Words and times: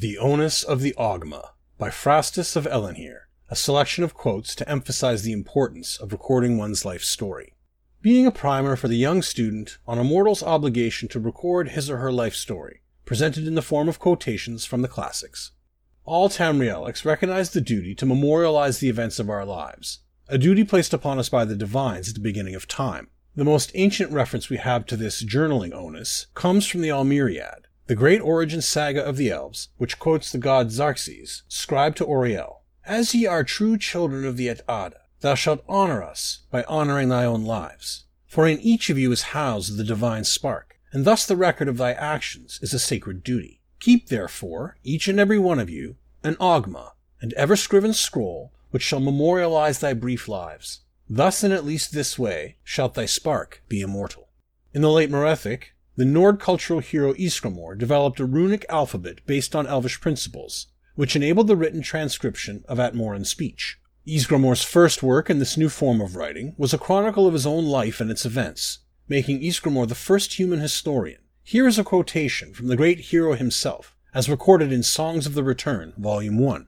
The 0.00 0.16
Onus 0.16 0.62
of 0.62 0.80
the 0.80 0.94
Oghma 0.96 1.50
by 1.76 1.90
Phrastus 1.90 2.56
of 2.56 2.64
Elinhir, 2.64 3.24
a 3.50 3.54
selection 3.54 4.02
of 4.02 4.14
quotes 4.14 4.54
to 4.54 4.66
emphasize 4.66 5.24
the 5.24 5.32
importance 5.34 5.98
of 5.98 6.10
recording 6.10 6.56
one's 6.56 6.86
life 6.86 7.02
story. 7.02 7.52
Being 8.00 8.26
a 8.26 8.30
primer 8.30 8.76
for 8.76 8.88
the 8.88 8.96
young 8.96 9.20
student 9.20 9.76
on 9.86 9.98
a 9.98 10.02
mortal's 10.02 10.42
obligation 10.42 11.06
to 11.08 11.20
record 11.20 11.72
his 11.72 11.90
or 11.90 11.98
her 11.98 12.10
life 12.10 12.34
story, 12.34 12.80
presented 13.04 13.46
in 13.46 13.56
the 13.56 13.60
form 13.60 13.90
of 13.90 13.98
quotations 13.98 14.64
from 14.64 14.80
the 14.80 14.88
classics. 14.88 15.52
All 16.06 16.30
Tamrielics 16.30 17.04
recognize 17.04 17.50
the 17.50 17.60
duty 17.60 17.94
to 17.96 18.06
memorialize 18.06 18.78
the 18.78 18.88
events 18.88 19.18
of 19.18 19.28
our 19.28 19.44
lives, 19.44 19.98
a 20.28 20.38
duty 20.38 20.64
placed 20.64 20.94
upon 20.94 21.18
us 21.18 21.28
by 21.28 21.44
the 21.44 21.54
divines 21.54 22.08
at 22.08 22.14
the 22.14 22.22
beginning 22.22 22.54
of 22.54 22.66
time. 22.66 23.08
The 23.36 23.44
most 23.44 23.70
ancient 23.74 24.10
reference 24.12 24.48
we 24.48 24.56
have 24.56 24.86
to 24.86 24.96
this 24.96 25.22
journaling 25.22 25.74
onus 25.74 26.28
comes 26.32 26.66
from 26.66 26.80
the 26.80 26.88
Aldmeriad, 26.88 27.66
the 27.90 27.96
great 27.96 28.20
origin 28.20 28.62
saga 28.62 29.04
of 29.04 29.16
the 29.16 29.32
elves, 29.32 29.70
which 29.76 29.98
quotes 29.98 30.30
the 30.30 30.38
god 30.38 30.68
Xarxes, 30.68 31.42
scribe 31.48 31.96
to 31.96 32.06
Auri-El, 32.06 32.62
As 32.84 33.16
ye 33.16 33.26
are 33.26 33.42
true 33.42 33.76
children 33.76 34.24
of 34.24 34.36
the 34.36 34.46
Et'ada, 34.46 35.00
thou 35.22 35.34
shalt 35.34 35.64
honor 35.68 36.00
us 36.00 36.42
by 36.52 36.62
honoring 36.68 37.08
thy 37.08 37.24
own 37.24 37.44
lives. 37.44 38.04
For 38.28 38.46
in 38.46 38.60
each 38.60 38.90
of 38.90 38.98
you 38.98 39.10
is 39.10 39.34
housed 39.34 39.76
the 39.76 39.82
divine 39.82 40.22
spark, 40.22 40.78
and 40.92 41.04
thus 41.04 41.26
the 41.26 41.34
record 41.34 41.66
of 41.66 41.78
thy 41.78 41.94
actions 41.94 42.60
is 42.62 42.72
a 42.72 42.78
sacred 42.78 43.24
duty. 43.24 43.60
Keep 43.80 44.06
therefore, 44.06 44.76
each 44.84 45.08
and 45.08 45.18
every 45.18 45.40
one 45.40 45.58
of 45.58 45.68
you, 45.68 45.96
an 46.22 46.36
oghma, 46.36 46.92
and 47.20 47.32
ever 47.32 47.56
scriven 47.56 47.92
scroll, 47.92 48.52
which 48.70 48.84
shall 48.84 49.00
memorialize 49.00 49.80
thy 49.80 49.94
brief 49.94 50.28
lives. 50.28 50.82
Thus 51.08 51.42
in 51.42 51.50
at 51.50 51.64
least 51.64 51.90
this 51.90 52.16
way 52.16 52.54
shalt 52.62 52.94
thy 52.94 53.06
spark 53.06 53.64
be 53.68 53.80
immortal. 53.80 54.28
In 54.72 54.80
the 54.80 54.92
late 54.92 55.10
Merethic, 55.10 55.74
the 56.00 56.06
Nord 56.06 56.40
cultural 56.40 56.80
hero 56.80 57.12
Ysgramor 57.12 57.76
developed 57.76 58.20
a 58.20 58.24
runic 58.24 58.64
alphabet 58.70 59.18
based 59.26 59.54
on 59.54 59.66
Elvish 59.66 60.00
principles, 60.00 60.68
which 60.94 61.14
enabled 61.14 61.46
the 61.46 61.56
written 61.56 61.82
transcription 61.82 62.64
of 62.66 62.78
Atmoran 62.78 63.26
speech. 63.26 63.78
Ysgramor's 64.08 64.62
first 64.62 65.02
work 65.02 65.28
in 65.28 65.40
this 65.40 65.58
new 65.58 65.68
form 65.68 66.00
of 66.00 66.16
writing 66.16 66.54
was 66.56 66.72
a 66.72 66.78
chronicle 66.78 67.26
of 67.26 67.34
his 67.34 67.44
own 67.44 67.66
life 67.66 68.00
and 68.00 68.10
its 68.10 68.24
events, 68.24 68.78
making 69.08 69.42
Ysgramor 69.42 69.86
the 69.86 69.94
first 69.94 70.38
human 70.38 70.60
historian. 70.60 71.20
Here 71.42 71.68
is 71.68 71.78
a 71.78 71.84
quotation 71.84 72.54
from 72.54 72.68
the 72.68 72.76
great 72.76 73.00
hero 73.00 73.34
himself, 73.34 73.94
as 74.14 74.30
recorded 74.30 74.72
in 74.72 74.82
Songs 74.82 75.26
of 75.26 75.34
the 75.34 75.44
Return, 75.44 75.92
Volume 75.98 76.38
1. 76.38 76.66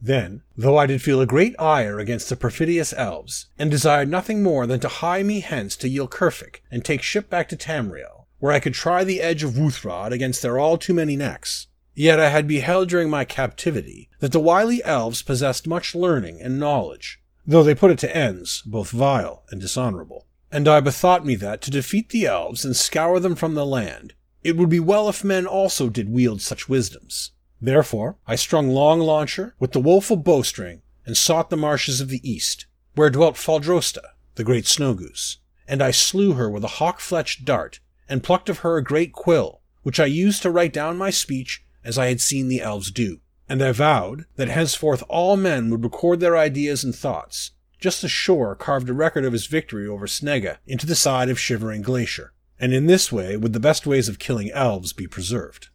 Then, 0.00 0.40
though 0.56 0.78
I 0.78 0.86
did 0.86 1.02
feel 1.02 1.20
a 1.20 1.26
great 1.26 1.54
ire 1.58 1.98
against 1.98 2.30
the 2.30 2.34
perfidious 2.34 2.94
elves, 2.94 3.44
and 3.58 3.70
desired 3.70 4.08
nothing 4.08 4.42
more 4.42 4.66
than 4.66 4.80
to 4.80 4.88
hie 4.88 5.22
me 5.22 5.40
hence 5.40 5.76
to 5.76 5.90
Ylkirfic 5.90 6.60
and 6.70 6.82
take 6.82 7.02
ship 7.02 7.28
back 7.28 7.46
to 7.50 7.58
Tamriel, 7.58 8.19
where 8.40 8.52
I 8.52 8.60
could 8.60 8.74
try 8.74 9.04
the 9.04 9.20
edge 9.20 9.44
of 9.44 9.52
Wuuthrad 9.52 10.12
against 10.12 10.42
their 10.42 10.58
all 10.58 10.76
too 10.76 10.92
many 10.92 11.16
necks. 11.16 11.68
Yet 11.94 12.18
I 12.18 12.30
had 12.30 12.48
beheld 12.48 12.88
during 12.88 13.10
my 13.10 13.24
captivity 13.24 14.08
that 14.20 14.32
the 14.32 14.40
wily 14.40 14.82
elves 14.84 15.22
possessed 15.22 15.66
much 15.66 15.94
learning 15.94 16.40
and 16.40 16.58
knowledge, 16.58 17.20
though 17.46 17.62
they 17.62 17.74
put 17.74 17.90
it 17.90 17.98
to 17.98 18.16
ends 18.16 18.62
both 18.62 18.90
vile 18.90 19.44
and 19.50 19.60
dishonorable. 19.60 20.26
And 20.50 20.66
I 20.66 20.80
bethought 20.80 21.26
me 21.26 21.36
that 21.36 21.60
to 21.62 21.70
defeat 21.70 22.08
the 22.08 22.26
elves 22.26 22.64
and 22.64 22.74
scour 22.74 23.20
them 23.20 23.36
from 23.36 23.54
the 23.54 23.66
land, 23.66 24.14
it 24.42 24.56
would 24.56 24.70
be 24.70 24.80
well 24.80 25.08
if 25.08 25.22
men 25.22 25.46
also 25.46 25.90
did 25.90 26.08
wield 26.08 26.40
such 26.40 26.68
wisdoms. 26.68 27.32
Therefore 27.60 28.16
I 28.26 28.36
strung 28.36 28.68
long 28.70 29.00
launcher 29.00 29.54
with 29.58 29.72
the 29.72 29.80
woeful 29.80 30.16
bowstring 30.16 30.82
and 31.04 31.16
sought 31.16 31.50
the 31.50 31.56
marshes 31.56 32.00
of 32.00 32.08
the 32.08 32.26
east, 32.28 32.66
where 32.94 33.10
dwelt 33.10 33.36
Faldrosta, 33.36 34.12
the 34.36 34.44
great 34.44 34.66
snow 34.66 34.94
goose, 34.94 35.38
and 35.68 35.82
I 35.82 35.90
slew 35.90 36.32
her 36.32 36.48
with 36.48 36.64
a 36.64 36.78
hawk-fletched 36.78 37.44
dart 37.44 37.80
and 38.10 38.22
plucked 38.22 38.50
of 38.50 38.58
her 38.58 38.76
a 38.76 38.84
great 38.84 39.12
quill, 39.12 39.62
which 39.82 39.98
I 39.98 40.06
used 40.06 40.42
to 40.42 40.50
write 40.50 40.74
down 40.74 40.98
my 40.98 41.08
speech 41.08 41.64
as 41.82 41.96
I 41.96 42.08
had 42.08 42.20
seen 42.20 42.48
the 42.48 42.60
elves 42.60 42.90
do. 42.90 43.20
And 43.48 43.62
I 43.62 43.72
vowed 43.72 44.26
that 44.36 44.48
henceforth 44.48 45.02
all 45.08 45.36
men 45.36 45.70
would 45.70 45.82
record 45.82 46.20
their 46.20 46.36
ideas 46.36 46.84
and 46.84 46.94
thoughts, 46.94 47.52
just 47.78 48.04
as 48.04 48.10
Shor 48.10 48.54
carved 48.54 48.90
a 48.90 48.92
record 48.92 49.24
of 49.24 49.32
his 49.32 49.46
victory 49.46 49.86
over 49.86 50.06
Snega 50.06 50.58
into 50.66 50.86
the 50.86 50.94
side 50.94 51.30
of 51.30 51.40
Shivering 51.40 51.82
Glacier. 51.82 52.32
And 52.58 52.74
in 52.74 52.86
this 52.86 53.10
way 53.10 53.36
would 53.36 53.54
the 53.54 53.60
best 53.60 53.86
ways 53.86 54.08
of 54.08 54.18
killing 54.18 54.50
elves 54.50 54.92
be 54.92 55.06
preserved. 55.06 55.68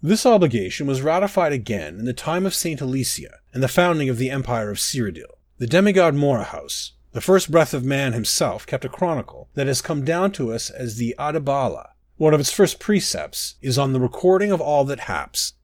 This 0.00 0.24
obligation 0.24 0.86
was 0.86 1.02
ratified 1.02 1.52
again 1.52 1.98
in 1.98 2.04
the 2.04 2.12
time 2.12 2.46
of 2.46 2.54
Saint 2.54 2.80
Alessia 2.80 3.38
and 3.52 3.62
the 3.62 3.68
founding 3.68 4.08
of 4.08 4.18
the 4.18 4.30
Empire 4.30 4.70
of 4.70 4.78
Cyrodiil. 4.78 5.34
The 5.58 5.66
demigod 5.66 6.14
Morihaus, 6.14 6.92
the 7.18 7.22
first 7.22 7.50
breath 7.50 7.74
of 7.74 7.84
man 7.84 8.12
himself 8.12 8.64
kept 8.64 8.84
a 8.84 8.88
chronicle 8.88 9.48
that 9.54 9.66
has 9.66 9.82
come 9.82 10.04
down 10.04 10.30
to 10.30 10.52
us 10.52 10.70
as 10.70 10.98
the 10.98 11.16
Adabala. 11.18 11.88
One 12.16 12.32
of 12.32 12.38
its 12.38 12.52
first 12.52 12.78
precepts 12.78 13.56
is 13.60 13.76
on 13.76 13.92
the 13.92 13.98
recording 13.98 14.52
of 14.52 14.60
all 14.60 14.84
that 14.84 15.00
haps. 15.00 15.54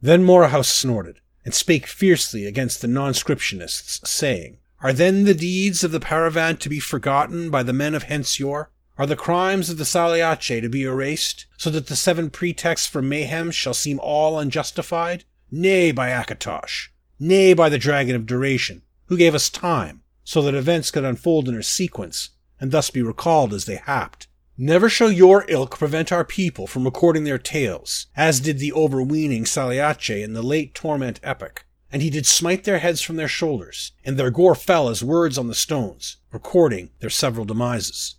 Then 0.00 0.24
Morihaus 0.24 0.68
snorted, 0.68 1.18
and 1.44 1.52
spake 1.52 1.88
fiercely 1.88 2.46
against 2.46 2.80
the 2.80 2.86
non-scriptionists, 2.86 4.06
saying, 4.06 4.58
Are 4.82 4.92
then 4.92 5.24
the 5.24 5.34
deeds 5.34 5.82
of 5.82 5.90
the 5.90 5.98
Paravant 5.98 6.60
to 6.60 6.68
be 6.68 6.78
forgotten 6.78 7.50
by 7.50 7.64
the 7.64 7.72
men 7.72 7.96
of 7.96 8.04
Hensior? 8.04 8.66
Are 8.96 9.06
the 9.06 9.16
crimes 9.16 9.68
of 9.68 9.78
the 9.78 9.84
Saliache 9.84 10.60
to 10.60 10.68
be 10.68 10.84
erased, 10.84 11.46
so 11.56 11.70
that 11.70 11.88
the 11.88 11.96
seven 11.96 12.30
pretexts 12.30 12.86
for 12.86 13.02
mayhem 13.02 13.50
shall 13.50 13.74
seem 13.74 13.98
all 13.98 14.38
unjustified? 14.38 15.24
Nay, 15.50 15.90
by 15.90 16.10
Akatosh! 16.10 16.90
Nay, 17.18 17.52
by 17.52 17.68
the 17.68 17.78
Dragon 17.78 18.14
of 18.14 18.26
Duration, 18.26 18.82
who 19.06 19.16
gave 19.16 19.34
us 19.34 19.50
time, 19.50 19.99
so 20.24 20.42
that 20.42 20.54
events 20.54 20.90
could 20.90 21.04
unfold 21.04 21.48
in 21.48 21.56
a 21.56 21.62
sequence, 21.62 22.30
and 22.60 22.70
thus 22.70 22.90
be 22.90 23.02
recalled 23.02 23.52
as 23.52 23.64
they 23.64 23.76
happed. 23.76 24.28
Never 24.62 24.90
shall 24.90 25.10
your 25.10 25.46
ilk 25.48 25.78
prevent 25.78 26.12
our 26.12 26.24
people 26.24 26.66
from 26.66 26.84
recording 26.84 27.24
their 27.24 27.38
tales, 27.38 28.08
as 28.14 28.40
did 28.40 28.58
the 28.58 28.74
overweening 28.74 29.44
Saliache 29.44 30.22
in 30.22 30.34
the 30.34 30.42
late 30.42 30.74
Torment 30.74 31.18
epic. 31.22 31.64
And 31.90 32.02
he 32.02 32.10
did 32.10 32.26
smite 32.26 32.64
their 32.64 32.78
heads 32.78 33.00
from 33.00 33.16
their 33.16 33.26
shoulders, 33.26 33.92
and 34.04 34.16
their 34.18 34.30
gore 34.30 34.54
fell 34.54 34.90
as 34.90 35.02
words 35.02 35.38
on 35.38 35.48
the 35.48 35.54
stones, 35.54 36.18
recording 36.30 36.90
their 37.00 37.08
several 37.10 37.46
demises. 37.46 38.16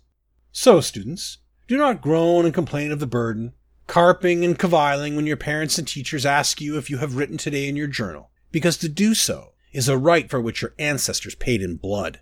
So, 0.50 0.80
students, 0.80 1.38
do 1.68 1.78
not 1.78 2.02
groan 2.02 2.44
and 2.44 2.52
complain 2.52 2.90
of 2.90 2.98
the 2.98 3.06
burden, 3.06 3.52
carping 3.86 4.44
and 4.44 4.58
caviling 4.58 5.16
when 5.16 5.26
your 5.26 5.36
parents 5.36 5.78
and 5.78 5.86
teachers 5.86 6.26
ask 6.26 6.60
you 6.60 6.76
if 6.76 6.90
you 6.90 6.98
have 6.98 7.16
written 7.16 7.38
today 7.38 7.68
in 7.68 7.76
your 7.76 7.86
journal, 7.86 8.30
because 8.50 8.76
to 8.78 8.88
do 8.88 9.14
so 9.14 9.51
is 9.72 9.88
a 9.88 9.98
right 9.98 10.30
for 10.30 10.40
which 10.40 10.62
your 10.62 10.74
ancestors 10.78 11.34
paid 11.34 11.62
in 11.62 11.76
blood. 11.76 12.20